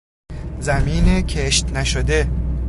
[0.59, 2.27] زمین کشتنشده